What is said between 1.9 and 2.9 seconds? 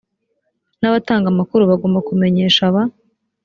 kumenyesha ba